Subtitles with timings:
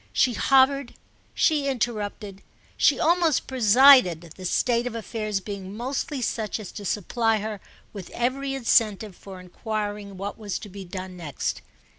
[0.13, 0.95] She hovered,
[1.35, 2.41] she interrupted,
[2.75, 7.59] she almost presided, the state of affairs being mostly such as to supply her
[7.93, 11.61] with every incentive for enquiring what was to be done next.